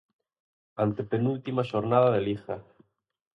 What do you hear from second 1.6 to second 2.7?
xornada de Liga.